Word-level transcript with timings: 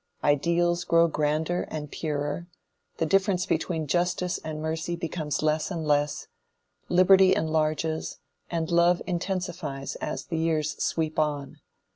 Ideals 0.23 0.83
grow 0.83 1.07
grander 1.07 1.67
and 1.69 1.91
purer; 1.91 2.47
the 2.97 3.05
difference 3.05 3.45
between 3.45 3.85
justice 3.85 4.39
and 4.39 4.59
mercy 4.59 4.95
becomes 4.95 5.43
less 5.43 5.69
and 5.69 5.85
less; 5.85 6.27
liberty 6.89 7.35
enlarges, 7.35 8.17
and 8.49 8.71
love 8.71 9.03
intensifies 9.05 9.93
as 9.97 10.25
the 10.25 10.39
years 10.39 10.71
sweep 10.83 11.19
on. 11.19 11.59